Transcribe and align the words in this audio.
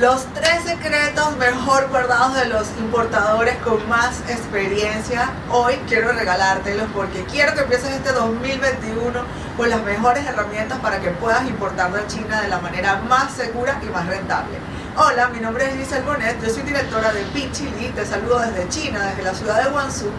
Los 0.00 0.26
tres 0.34 0.64
secretos 0.64 1.36
mejor 1.36 1.88
guardados 1.88 2.34
de 2.34 2.46
los 2.46 2.66
importadores 2.80 3.56
con 3.58 3.88
más 3.88 4.18
experiencia. 4.28 5.30
Hoy 5.48 5.74
quiero 5.86 6.10
regalártelos 6.10 6.88
porque 6.92 7.22
quiero 7.30 7.54
que 7.54 7.60
empieces 7.60 7.92
este 7.92 8.10
2021 8.10 9.12
con 9.56 9.70
las 9.70 9.80
mejores 9.84 10.26
herramientas 10.26 10.80
para 10.80 11.00
que 11.00 11.10
puedas 11.10 11.46
importar 11.46 11.92
de 11.92 12.04
China 12.08 12.42
de 12.42 12.48
la 12.48 12.58
manera 12.58 13.02
más 13.08 13.34
segura 13.34 13.80
y 13.82 13.86
más 13.86 14.04
rentable. 14.08 14.58
Hola, 14.96 15.28
mi 15.28 15.38
nombre 15.38 15.66
es 15.66 15.76
Giselle 15.76 16.04
Bonet, 16.04 16.42
yo 16.42 16.52
soy 16.52 16.64
directora 16.64 17.12
de 17.12 17.22
Pichili, 17.26 17.90
te 17.94 18.04
saludo 18.04 18.40
desde 18.40 18.68
China, 18.68 19.06
desde 19.06 19.22
la 19.22 19.34
ciudad 19.34 19.62
de 19.62 19.70
Guangzhou 19.70 20.10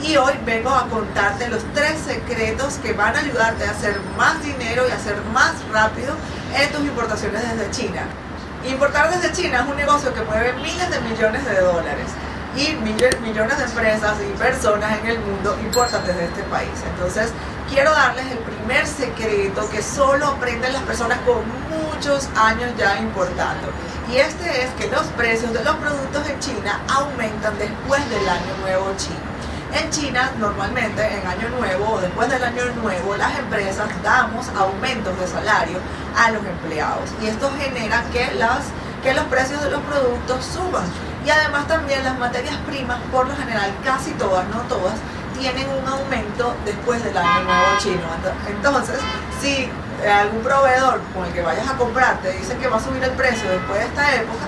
y 0.00 0.16
hoy 0.16 0.34
vengo 0.44 0.70
a 0.70 0.86
contarte 0.88 1.48
los 1.48 1.64
tres 1.74 1.98
secretos 2.06 2.74
que 2.74 2.92
van 2.92 3.16
a 3.16 3.18
ayudarte 3.18 3.64
a 3.64 3.72
hacer 3.72 3.98
más 4.16 4.40
dinero 4.44 4.86
y 4.88 4.92
a 4.92 4.94
hacer 4.94 5.16
más 5.32 5.54
rápido 5.72 6.14
en 6.56 6.70
tus 6.70 6.82
importaciones 6.82 7.42
desde 7.42 7.70
China. 7.72 8.06
Importar 8.66 9.10
desde 9.10 9.30
China 9.32 9.60
es 9.62 9.70
un 9.70 9.76
negocio 9.76 10.14
que 10.14 10.22
mueve 10.22 10.54
miles 10.54 10.90
de 10.90 10.98
millones 11.02 11.44
de 11.44 11.60
dólares 11.60 12.06
y 12.56 12.72
millones 12.76 13.58
de 13.58 13.64
empresas 13.64 14.16
y 14.22 14.38
personas 14.38 14.98
en 15.00 15.06
el 15.06 15.18
mundo 15.18 15.54
importan 15.62 16.06
desde 16.06 16.24
este 16.24 16.42
país. 16.44 16.70
Entonces, 16.94 17.30
quiero 17.68 17.90
darles 17.90 18.24
el 18.30 18.38
primer 18.38 18.86
secreto 18.86 19.68
que 19.68 19.82
solo 19.82 20.28
aprenden 20.28 20.72
las 20.72 20.82
personas 20.82 21.18
con 21.26 21.42
muchos 21.68 22.28
años 22.36 22.70
ya 22.78 22.98
importando. 23.00 23.68
Y 24.10 24.16
este 24.16 24.64
es 24.64 24.70
que 24.78 24.88
los 24.88 25.04
precios 25.08 25.52
de 25.52 25.62
los 25.62 25.76
productos 25.76 26.26
en 26.26 26.40
China 26.40 26.80
aumentan 26.88 27.58
después 27.58 28.08
del 28.08 28.26
año 28.26 28.56
nuevo 28.62 28.94
chino. 28.96 29.33
En 29.72 29.90
China, 29.90 30.30
normalmente 30.38 31.02
en 31.02 31.26
Año 31.26 31.48
Nuevo 31.58 31.94
o 31.94 32.00
después 32.00 32.28
del 32.28 32.44
Año 32.44 32.64
Nuevo, 32.82 33.16
las 33.16 33.38
empresas 33.38 33.88
damos 34.02 34.48
aumentos 34.50 35.18
de 35.18 35.26
salario 35.26 35.78
a 36.16 36.30
los 36.30 36.44
empleados 36.44 37.10
y 37.22 37.26
esto 37.26 37.50
genera 37.58 38.04
que, 38.12 38.34
las, 38.34 38.66
que 39.02 39.14
los 39.14 39.24
precios 39.24 39.62
de 39.62 39.70
los 39.70 39.80
productos 39.82 40.44
suban. 40.44 40.84
Y 41.24 41.30
además 41.30 41.66
también 41.66 42.04
las 42.04 42.18
materias 42.18 42.56
primas, 42.66 42.98
por 43.10 43.26
lo 43.26 43.34
general, 43.34 43.72
casi 43.82 44.10
todas, 44.12 44.46
no 44.48 44.60
todas, 44.62 44.94
tienen 45.38 45.66
un 45.70 45.88
aumento 45.88 46.54
después 46.64 47.02
del 47.02 47.16
Año 47.16 47.44
Nuevo 47.44 47.66
chino. 47.78 48.02
Entonces, 48.48 48.98
si 49.40 49.68
algún 50.06 50.42
proveedor 50.42 51.00
con 51.14 51.24
el 51.24 51.32
que 51.32 51.42
vayas 51.42 51.68
a 51.68 51.76
comprar 51.76 52.20
te 52.20 52.32
dice 52.32 52.56
que 52.56 52.68
va 52.68 52.76
a 52.76 52.80
subir 52.80 53.02
el 53.02 53.12
precio 53.12 53.48
después 53.50 53.80
de 53.80 53.86
esta 53.86 54.14
época, 54.14 54.46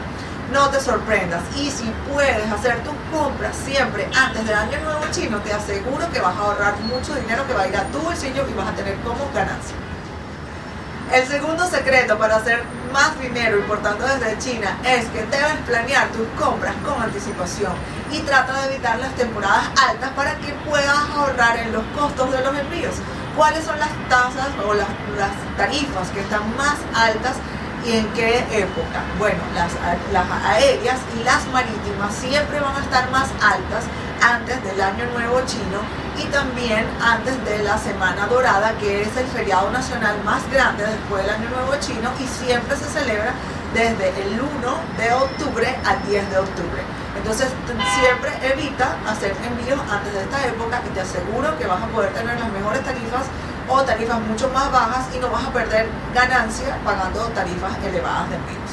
no 0.52 0.70
te 0.70 0.80
sorprendas. 0.80 1.42
Y 1.56 1.70
si 1.70 1.92
puedes 2.12 2.50
hacer 2.50 2.82
tus 2.82 2.94
compras 3.16 3.56
siempre 3.56 4.08
antes 4.14 4.46
del 4.46 4.54
año 4.56 4.78
nuevo 4.80 5.04
chino, 5.10 5.38
te 5.40 5.52
aseguro 5.52 6.10
que 6.12 6.20
vas 6.20 6.36
a 6.36 6.40
ahorrar 6.40 6.78
mucho 6.80 7.14
dinero 7.14 7.46
que 7.46 7.54
va 7.54 7.62
a 7.62 7.68
ir 7.68 7.76
a 7.76 7.84
tu 7.84 7.98
bolsillo 7.98 8.46
y 8.48 8.52
vas 8.54 8.68
a 8.68 8.72
tener 8.72 8.96
como 9.00 9.30
ganancia. 9.34 9.76
El 11.12 11.24
segundo 11.26 11.64
secreto 11.68 12.18
para 12.18 12.36
hacer 12.36 12.64
más 12.92 13.18
dinero 13.20 13.58
importando 13.58 14.06
desde 14.06 14.38
China 14.38 14.76
es 14.84 15.06
que 15.06 15.24
debes 15.26 15.56
planear 15.64 16.08
tus 16.08 16.26
compras 16.38 16.74
con 16.84 17.00
anticipación 17.00 17.72
y 18.10 18.18
trata 18.20 18.62
de 18.62 18.74
evitar 18.74 18.98
las 18.98 19.14
temporadas 19.14 19.68
altas 19.88 20.10
para 20.10 20.34
que 20.38 20.52
puedas 20.68 20.98
ahorrar 21.14 21.58
en 21.58 21.72
los 21.72 21.84
costos 21.96 22.32
de 22.32 22.40
los 22.42 22.56
envíos. 22.58 22.94
¿Cuáles 23.36 23.64
son 23.64 23.78
las 23.78 23.90
tasas 24.08 24.48
o 24.66 24.74
las 24.74 24.88
tarifas 25.56 26.08
que 26.10 26.20
están 26.20 26.56
más 26.56 26.76
altas 26.94 27.36
¿Y 27.86 27.92
en 27.92 28.08
qué 28.14 28.38
época? 28.50 29.04
Bueno, 29.16 29.38
las, 29.54 29.70
aéreas 30.44 30.98
y 31.14 31.22
las 31.22 31.46
marítimas 31.52 32.12
siempre 32.16 32.58
van 32.58 32.74
a 32.74 32.80
estar 32.80 33.08
más 33.12 33.28
altas 33.40 33.84
antes 34.20 34.60
del 34.64 34.80
Año 34.80 35.04
Nuevo 35.14 35.40
Chino 35.46 35.78
y 36.18 36.24
también 36.32 36.84
antes 37.00 37.44
de 37.44 37.62
la 37.62 37.78
Semana 37.78 38.26
Dorada, 38.26 38.72
que 38.80 39.02
es 39.02 39.16
el 39.16 39.26
feriado 39.26 39.70
nacional 39.70 40.16
más 40.24 40.42
grande 40.50 40.84
después 40.84 41.22
del 41.22 41.32
Año 41.36 41.48
Nuevo 41.48 41.76
Chino 41.78 42.10
y 42.18 42.26
siempre 42.26 42.74
se 42.76 42.86
celebra 42.86 43.32
desde 43.72 44.08
el 44.20 44.34
1 44.34 44.48
de 44.98 45.12
octubre 45.12 45.78
al 45.84 46.02
10 46.08 46.30
de 46.30 46.38
octubre. 46.38 46.82
Entonces 47.16 47.48
siempre 48.02 48.32
evita 48.42 48.96
hacer 49.06 49.32
envíos 49.46 49.78
antes 49.88 50.12
de 50.12 50.22
esta 50.22 50.44
época 50.44 50.82
y 50.84 50.92
te 50.92 51.02
aseguro 51.02 51.56
que 51.56 51.66
vas 51.66 51.82
a 51.82 51.86
poder 51.86 52.12
tener 52.14 52.36
las 52.40 52.50
mejores 52.50 52.82
tarifas 52.82 53.26
o 53.68 53.82
tarifas 53.82 54.20
mucho 54.20 54.48
más 54.50 54.70
bajas 54.70 55.06
y 55.14 55.18
no 55.18 55.30
vas 55.30 55.44
a 55.44 55.52
perder 55.52 55.88
ganancia 56.14 56.78
pagando 56.84 57.20
tarifas 57.28 57.72
elevadas 57.84 58.30
de 58.30 58.36
envíos. 58.36 58.70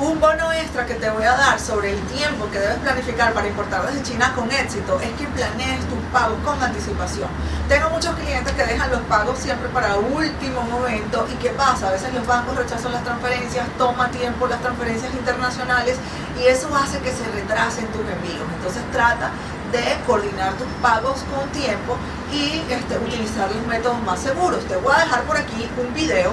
Un 0.00 0.18
bono 0.18 0.50
extra 0.50 0.84
que 0.84 0.94
te 0.94 1.08
voy 1.08 1.22
a 1.22 1.36
dar 1.36 1.60
sobre 1.60 1.92
el 1.92 2.00
tiempo 2.06 2.50
que 2.50 2.58
debes 2.58 2.78
planificar 2.78 3.32
para 3.32 3.46
importar 3.46 3.86
desde 3.86 4.02
China 4.02 4.32
con 4.34 4.50
éxito 4.50 4.98
es 5.00 5.12
que 5.12 5.24
planees 5.28 5.86
tus 5.88 6.00
pagos 6.12 6.36
con 6.44 6.60
anticipación. 6.60 7.28
Tengo 7.68 7.90
muchos 7.90 8.12
clientes 8.16 8.52
que 8.54 8.66
dejan 8.66 8.90
los 8.90 9.02
pagos 9.02 9.38
siempre 9.38 9.68
para 9.68 9.96
último 9.96 10.62
momento 10.62 11.28
y 11.32 11.36
¿qué 11.36 11.50
pasa? 11.50 11.88
A 11.88 11.92
veces 11.92 12.12
los 12.12 12.26
bancos 12.26 12.56
rechazan 12.56 12.90
las 12.90 13.04
transferencias, 13.04 13.68
toma 13.78 14.10
tiempo 14.10 14.48
las 14.48 14.60
transferencias 14.60 15.14
internacionales 15.14 15.96
y 16.42 16.48
eso 16.48 16.74
hace 16.74 16.98
que 16.98 17.12
se 17.12 17.30
retrasen 17.30 17.86
tus 17.92 18.00
envíos. 18.00 18.48
Entonces 18.56 18.82
trata 18.90 19.30
de 19.70 19.96
coordinar 20.06 20.54
tus 20.54 20.66
pagos 20.82 21.24
con 21.30 21.48
tiempo 21.50 21.96
y 22.34 22.64
este, 22.68 22.98
utilizar 22.98 23.50
los 23.54 23.66
métodos 23.66 24.02
más 24.02 24.20
seguros. 24.20 24.64
Te 24.64 24.76
voy 24.76 24.92
a 24.94 25.04
dejar 25.04 25.22
por 25.22 25.36
aquí 25.36 25.68
un 25.78 25.94
video 25.94 26.32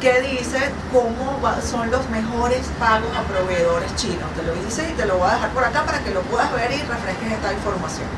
que 0.00 0.20
dice 0.20 0.58
cómo 0.92 1.40
son 1.62 1.90
los 1.90 2.08
mejores 2.10 2.66
pagos 2.78 3.10
a 3.16 3.22
proveedores 3.22 3.94
chinos. 3.96 4.30
Te 4.36 4.42
lo 4.42 4.54
hice 4.66 4.90
y 4.90 4.92
te 4.94 5.06
lo 5.06 5.18
voy 5.18 5.30
a 5.30 5.34
dejar 5.34 5.50
por 5.50 5.64
acá 5.64 5.84
para 5.84 6.02
que 6.02 6.10
lo 6.10 6.22
puedas 6.22 6.52
ver 6.52 6.72
y 6.72 6.82
refresques 6.82 7.32
esta 7.32 7.52
información. 7.52 8.08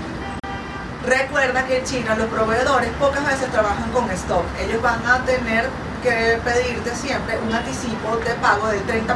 Recuerda 1.07 1.67
que 1.67 1.79
en 1.79 1.85
China 1.85 2.15
los 2.15 2.29
proveedores 2.29 2.91
pocas 2.99 3.25
veces 3.27 3.51
trabajan 3.51 3.91
con 3.91 4.11
stock. 4.11 4.45
Ellos 4.61 4.83
van 4.83 5.05
a 5.07 5.25
tener 5.25 5.69
que 6.03 6.41
pedirte 6.45 6.95
siempre 6.95 7.39
un 7.39 7.53
anticipo 7.53 8.17
de 8.25 8.35
pago 8.35 8.69
del 8.69 8.85
30% 8.87 9.07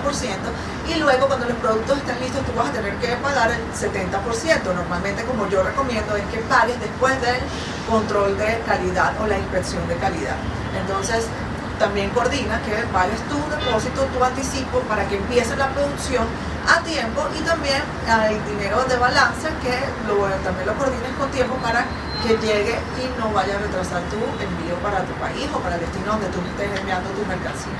y 0.88 0.98
luego 0.98 1.26
cuando 1.26 1.46
los 1.46 1.56
productos 1.56 1.98
estén 1.98 2.20
listos 2.20 2.44
tú 2.44 2.52
vas 2.56 2.68
a 2.68 2.72
tener 2.72 2.94
que 2.96 3.08
pagar 3.16 3.50
el 3.50 3.62
70%. 3.72 4.74
Normalmente 4.74 5.24
como 5.24 5.48
yo 5.48 5.62
recomiendo 5.62 6.16
es 6.16 6.24
que 6.26 6.38
pagues 6.40 6.78
después 6.80 7.20
del 7.20 7.40
control 7.88 8.36
de 8.38 8.60
calidad 8.66 9.12
o 9.20 9.26
la 9.26 9.38
inspección 9.38 9.86
de 9.88 9.96
calidad. 9.96 10.36
Entonces 10.80 11.26
también 11.78 12.10
coordina 12.10 12.60
que 12.62 12.74
pagues 12.92 13.20
tu 13.28 13.38
depósito, 13.50 14.04
tu 14.04 14.22
anticipo 14.22 14.80
para 14.80 15.08
que 15.08 15.16
empiece 15.16 15.56
la 15.56 15.68
producción 15.70 16.26
a 16.66 16.80
tiempo 16.82 17.22
y 17.38 17.42
también 17.42 17.82
el 18.28 18.44
dinero 18.44 18.84
de 18.84 18.96
balance 18.96 19.48
que 19.62 19.74
también 20.44 20.66
lo 20.66 20.74
coordines 20.74 21.12
con 21.18 21.30
tiempo 21.30 21.54
para 21.56 21.84
que 22.22 22.36
llegue 22.38 22.78
y 22.98 23.20
no 23.20 23.30
vaya 23.32 23.56
a 23.56 23.58
retrasar 23.58 24.02
tu 24.04 24.16
envío 24.16 24.74
para 24.82 25.04
tu 25.04 25.12
país 25.14 25.48
o 25.52 25.58
para 25.60 25.76
el 25.76 25.80
destino 25.82 26.12
donde 26.12 26.26
tú 26.28 26.40
estés 26.52 26.80
enviando 26.80 27.10
tu 27.10 27.24
mercancía. 27.26 27.72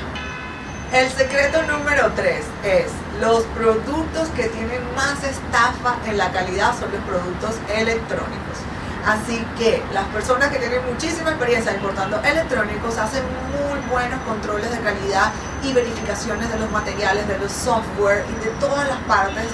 El 0.93 1.11
secreto 1.11 1.63
número 1.63 2.13
3 2.15 2.45
es 2.63 2.87
los 3.21 3.43
productos 3.55 4.29
que 4.37 4.49
tienen 4.49 4.83
más 4.95 5.25
estafa 5.25 5.97
en 6.07 6.19
la 6.19 6.31
calidad 6.31 6.79
son 6.79 6.93
los 6.93 7.03
productos 7.03 7.57
electrónicos. 7.75 8.59
Así 9.07 9.45
que 9.59 9.83
las 9.93 10.05
personas 10.07 10.49
que 10.49 10.59
tienen 10.59 10.81
muchísima 10.91 11.31
experiencia 11.31 11.75
importando 11.75 12.19
electrónicos 12.25 12.97
hacen 12.97 13.23
muy 13.53 13.79
buenos 13.91 14.19
controles 14.23 14.71
de 14.71 14.79
calidad 14.79 15.31
y 15.63 15.75
verificaciones 15.75 16.51
de 16.51 16.59
los 16.59 16.71
materiales, 16.71 17.29
de 17.29 17.39
los 17.39 17.53
software 17.53 18.25
y 18.33 18.45
de 18.45 18.51
todas 18.53 18.89
las 18.89 18.99
partes 19.01 19.45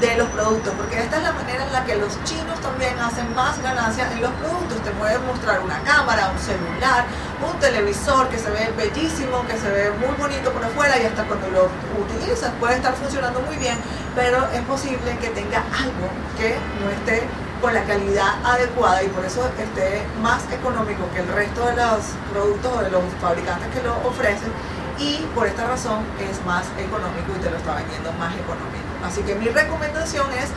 de 0.00 0.16
los 0.16 0.28
productos, 0.28 0.72
porque 0.76 0.98
esta 0.98 1.18
es 1.18 1.22
la 1.24 1.32
manera 1.32 1.66
en 1.66 1.72
la 1.72 1.84
que 1.84 1.96
los 1.96 2.22
chinos 2.24 2.58
también 2.60 2.98
hacen 3.00 3.34
más 3.34 3.60
ganancias 3.60 4.10
en 4.12 4.22
los 4.22 4.30
productos. 4.32 4.80
Te 4.82 4.90
pueden 4.92 5.26
mostrar 5.26 5.60
una 5.60 5.78
cámara, 5.80 6.30
un 6.30 6.38
celular, 6.38 7.04
un 7.44 7.58
televisor 7.58 8.28
que 8.28 8.38
se 8.38 8.48
ve 8.48 8.72
bellísimo, 8.76 9.44
que 9.46 9.58
se 9.58 9.70
ve 9.70 9.90
muy 9.90 10.14
bonito 10.16 10.52
por 10.52 10.64
afuera 10.64 10.98
y 10.98 11.04
hasta 11.04 11.24
cuando 11.24 11.50
lo 11.50 11.68
utilizas 12.00 12.52
puede 12.60 12.76
estar 12.76 12.94
funcionando 12.94 13.40
muy 13.40 13.56
bien, 13.56 13.76
pero 14.14 14.48
es 14.54 14.62
posible 14.62 15.18
que 15.20 15.28
tenga 15.30 15.58
algo 15.58 16.08
que 16.38 16.56
no 16.80 16.90
esté 16.90 17.26
con 17.60 17.74
la 17.74 17.84
calidad 17.84 18.44
adecuada 18.44 19.02
y 19.02 19.08
por 19.08 19.24
eso 19.24 19.46
esté 19.58 20.02
más 20.22 20.42
económico 20.52 21.02
que 21.12 21.20
el 21.20 21.28
resto 21.28 21.66
de 21.66 21.76
los 21.76 22.16
productos 22.32 22.72
o 22.72 22.82
de 22.82 22.90
los 22.90 23.02
fabricantes 23.20 23.68
que 23.74 23.82
lo 23.82 23.96
ofrecen 24.08 24.50
y 24.98 25.18
por 25.34 25.46
esta 25.46 25.66
razón 25.66 26.04
es 26.20 26.44
más 26.44 26.64
económico 26.78 27.32
y 27.36 27.42
te 27.42 27.50
lo 27.50 27.56
está 27.56 27.74
vendiendo 27.76 28.12
más 28.12 28.34
económico. 28.34 28.88
Así 29.04 29.22
que 29.22 29.34
mi 29.34 29.48
recomendación 29.48 30.26
es 30.32 30.50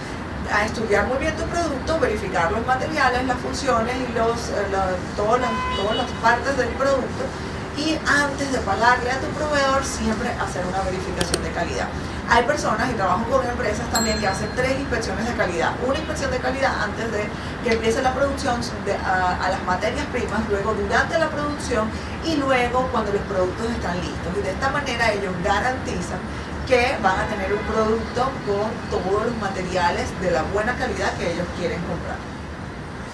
estudiar 0.65 1.07
muy 1.07 1.17
bien 1.17 1.35
tu 1.35 1.43
producto, 1.43 1.99
verificar 1.99 2.51
los 2.51 2.65
materiales, 2.65 3.25
las 3.25 3.37
funciones 3.37 3.95
y 3.95 4.13
los, 4.13 4.49
eh, 4.49 4.67
todas, 5.15 5.41
las, 5.41 5.51
todas 5.77 5.97
las 5.97 6.11
partes 6.21 6.57
del 6.57 6.69
producto 6.69 7.23
y 7.77 7.97
antes 8.07 8.51
de 8.51 8.59
pagarle 8.59 9.11
a 9.11 9.19
tu 9.19 9.27
proveedor 9.27 9.83
siempre 9.83 10.29
hacer 10.29 10.65
una 10.65 10.81
verificación 10.81 11.41
de 11.43 11.51
calidad. 11.51 11.87
Hay 12.29 12.43
personas 12.43 12.89
y 12.91 12.93
trabajo 12.93 13.25
con 13.25 13.45
empresas 13.45 13.89
también 13.91 14.19
que 14.19 14.27
hacen 14.27 14.49
tres 14.55 14.79
inspecciones 14.79 15.25
de 15.25 15.33
calidad. 15.33 15.73
Una 15.85 15.97
inspección 15.97 16.31
de 16.31 16.37
calidad 16.37 16.71
antes 16.83 17.11
de 17.11 17.27
que 17.63 17.73
empiece 17.73 18.01
la 18.01 18.13
producción 18.13 18.61
a, 19.05 19.49
las 19.49 19.63
materias 19.65 20.05
primas, 20.07 20.41
luego 20.49 20.73
durante 20.73 21.17
la 21.17 21.29
producción 21.29 21.89
y 22.25 22.35
luego 22.37 22.87
cuando 22.91 23.11
los 23.11 23.21
productos 23.23 23.69
están 23.71 23.97
listos. 23.97 24.31
Y 24.39 24.41
de 24.41 24.51
esta 24.51 24.69
manera 24.69 25.11
ellos 25.11 25.33
garantizan 25.43 26.19
que 26.67 26.95
van 27.01 27.19
a 27.19 27.27
tener 27.27 27.53
un 27.53 27.59
producto 27.59 28.31
con 28.47 28.71
todos 28.89 29.25
los 29.25 29.37
materiales 29.37 30.07
de 30.21 30.31
la 30.31 30.43
buena 30.43 30.75
calidad 30.75 31.13
que 31.17 31.33
ellos 31.33 31.47
quieren 31.57 31.81
comprar. 31.81 32.42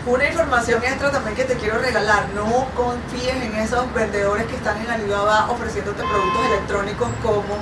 Una 0.10 0.28
información 0.28 0.84
extra 0.84 1.12
también 1.12 1.36
que 1.36 1.44
te 1.44 1.54
quiero 1.54 1.78
regalar, 1.78 2.30
no 2.34 2.66
confíes 2.76 3.44
en 3.44 3.54
esos 3.58 3.94
vendedores 3.94 4.48
que 4.48 4.56
están 4.56 4.82
en 4.82 4.90
Alibaba 4.90 5.52
ofreciéndote 5.52 6.02
productos 6.02 6.46
electrónicos 6.48 7.10
como 7.22 7.60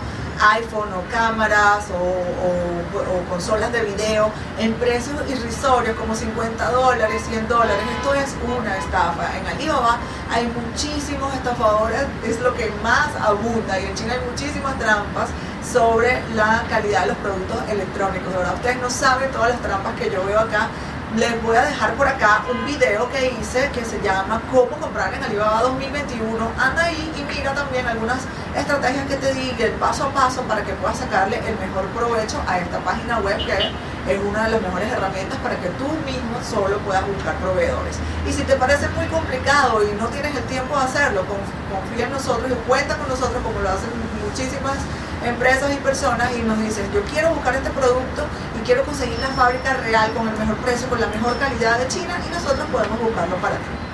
iPhone 0.55 0.93
o 0.93 1.11
cámaras 1.11 1.87
o, 1.91 3.27
consolas 3.29 3.73
de 3.73 3.83
video 3.83 4.31
en 4.59 4.73
precios 4.75 5.17
irrisorios 5.27 5.97
como 5.97 6.15
50 6.15 6.71
dólares, 6.71 7.21
100 7.27 7.49
dólares. 7.49 7.83
Esto 7.97 8.13
es 8.13 8.33
una 8.47 8.77
estafa. 8.77 9.37
En 9.37 9.45
Alibaba 9.45 9.97
hay 10.31 10.47
muchísimos 10.47 11.33
estafadores, 11.33 12.03
es 12.25 12.39
lo 12.39 12.53
que 12.53 12.71
más 12.81 13.09
abunda 13.19 13.77
y 13.77 13.87
en 13.87 13.95
China 13.95 14.13
hay 14.13 14.25
muchísimas 14.29 14.79
trampas 14.79 15.27
sobre 15.69 16.23
la 16.33 16.63
calidad 16.69 17.01
de 17.01 17.07
los 17.07 17.17
productos 17.17 17.57
electrónicos. 17.69 18.31
De 18.31 18.37
verdad, 18.37 18.53
ustedes 18.55 18.77
no 18.77 18.89
saben 18.89 19.29
todas 19.31 19.49
las 19.49 19.59
trampas 19.59 19.99
que 19.99 20.09
yo 20.09 20.23
veo 20.23 20.39
acá 20.39 20.69
les 21.17 21.41
voy 21.41 21.57
a 21.57 21.63
dejar 21.63 21.95
por 21.95 22.07
acá 22.07 22.43
un 22.51 22.63
video 22.67 23.09
que 23.09 23.31
hice 23.31 23.71
que 23.71 23.83
se 23.83 23.99
llama 24.01 24.39
Cómo 24.51 24.77
comprar 24.77 25.11
en 25.15 25.23
Alibaba 25.23 25.63
2021. 25.63 26.51
Anda 26.59 26.85
ahí 26.85 27.11
y 27.17 27.23
mira 27.23 27.55
también 27.55 27.87
algunas 27.87 28.19
estrategias 28.55 29.07
que 29.07 29.15
te 29.15 29.33
di 29.33 29.55
el 29.57 29.71
paso 29.73 30.05
a 30.05 30.09
paso 30.11 30.43
para 30.43 30.63
que 30.63 30.73
puedas 30.73 30.99
sacarle 30.99 31.37
el 31.37 31.57
mejor 31.57 31.87
provecho 31.87 32.37
a 32.47 32.59
esta 32.59 32.77
página 32.79 33.17
web 33.19 33.37
que 33.37 34.13
es 34.13 34.19
una 34.23 34.45
de 34.45 34.51
las 34.51 34.61
mejores 34.61 34.91
herramientas 34.91 35.39
para 35.39 35.55
que 35.55 35.69
tú 35.81 35.89
mismo 36.05 36.37
solo 36.47 36.77
puedas 36.79 37.05
buscar 37.07 37.33
proveedores. 37.37 37.97
Y 38.27 38.31
si 38.31 38.43
te 38.43 38.55
parece 38.55 38.87
muy 38.89 39.07
complicado 39.07 39.81
y 39.83 39.91
no 39.99 40.07
tienes 40.09 40.35
el 40.35 40.43
tiempo 40.43 40.77
de 40.77 40.83
hacerlo, 40.83 41.25
confía 41.25 42.05
en 42.05 42.11
nosotros 42.11 42.51
y 42.51 42.53
cuenta 42.67 42.95
con 42.95 43.09
nosotros 43.09 43.41
como 43.41 43.59
lo 43.59 43.69
hacen 43.69 43.89
muchísimas 44.23 44.77
empresas 45.27 45.71
y 45.73 45.77
personas 45.77 46.31
y 46.35 46.41
nos 46.41 46.59
dicen 46.59 46.91
yo 46.93 47.01
quiero 47.03 47.33
buscar 47.33 47.55
este 47.55 47.69
producto 47.69 48.25
y 48.59 48.65
quiero 48.65 48.83
conseguir 48.83 49.19
la 49.19 49.29
fábrica 49.29 49.73
real 49.75 50.11
con 50.13 50.27
el 50.27 50.37
mejor 50.37 50.57
precio, 50.57 50.87
con 50.89 50.99
la 50.99 51.07
mejor 51.07 51.37
calidad 51.37 51.77
de 51.79 51.87
China 51.87 52.19
y 52.25 52.33
nosotros 52.33 52.67
podemos 52.71 52.99
buscarlo 52.99 53.35
para 53.37 53.55
ti. 53.55 53.87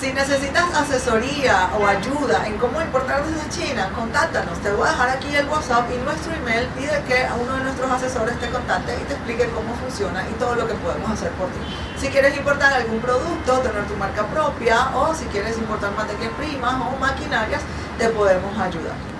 Si 0.00 0.12
necesitas 0.12 0.74
asesoría 0.74 1.70
o 1.78 1.86
ayuda 1.86 2.46
en 2.46 2.58
cómo 2.58 2.82
importar 2.82 3.24
desde 3.24 3.48
China, 3.48 3.90
contáctanos. 3.94 4.58
Te 4.58 4.70
voy 4.72 4.86
a 4.86 4.90
dejar 4.90 5.08
aquí 5.08 5.34
el 5.34 5.48
WhatsApp 5.48 5.88
y 5.90 5.96
nuestro 6.04 6.34
email 6.34 6.68
y 6.78 6.84
de 6.84 7.00
que 7.04 7.26
uno 7.40 7.56
de 7.56 7.62
nuestros 7.62 7.90
asesores 7.90 8.38
te 8.40 8.50
contacte 8.50 8.92
y 9.00 9.04
te 9.04 9.14
explique 9.14 9.48
cómo 9.54 9.72
funciona 9.76 10.28
y 10.28 10.32
todo 10.34 10.56
lo 10.56 10.66
que 10.66 10.74
podemos 10.74 11.10
hacer 11.10 11.30
por 11.32 11.46
ti. 11.48 11.58
Si 11.96 12.08
quieres 12.08 12.36
importar 12.36 12.74
algún 12.74 13.00
producto, 13.00 13.60
tener 13.60 13.86
tu 13.86 13.96
marca 13.96 14.26
propia 14.26 14.90
o 14.94 15.14
si 15.14 15.24
quieres 15.26 15.56
importar 15.56 15.92
materias 15.92 16.32
primas 16.36 16.74
o 16.74 16.98
maquinarias, 16.98 17.62
te 17.96 18.08
podemos 18.08 18.58
ayudar. 18.58 19.13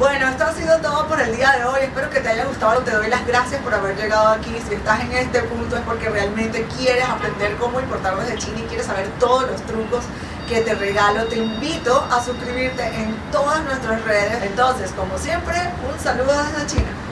Bueno, 0.00 0.28
esto 0.28 0.44
ha 0.44 0.54
sido 0.54 0.78
todo 0.78 1.06
por 1.08 1.20
el 1.20 1.36
día 1.36 1.52
de 1.58 1.64
hoy. 1.66 1.80
Espero 1.82 2.08
que 2.08 2.20
te 2.20 2.30
haya 2.30 2.46
gustado. 2.46 2.80
Te 2.80 2.90
doy 2.90 3.10
las 3.10 3.26
gracias 3.26 3.60
por 3.60 3.74
haber 3.74 3.94
llegado 3.98 4.28
aquí. 4.28 4.50
Si 4.66 4.74
estás 4.74 4.98
en 5.00 5.12
este 5.12 5.42
punto 5.42 5.76
es 5.76 5.82
porque 5.82 6.08
realmente 6.08 6.66
quieres 6.78 7.04
aprender 7.04 7.54
cómo 7.58 7.78
importar 7.80 8.18
desde 8.18 8.38
China 8.38 8.60
y 8.60 8.62
quieres 8.62 8.86
saber 8.86 9.10
todos 9.20 9.42
los 9.50 9.60
trucos 9.66 10.04
que 10.48 10.62
te 10.62 10.74
regalo. 10.74 11.26
Te 11.26 11.36
invito 11.36 12.02
a 12.10 12.24
suscribirte 12.24 12.82
en 12.82 13.14
todas 13.30 13.62
nuestras 13.64 14.02
redes. 14.06 14.42
Entonces, 14.42 14.90
como 14.92 15.18
siempre, 15.18 15.54
un 15.92 16.02
saludo 16.02 16.32
desde 16.44 16.66
China. 16.66 17.09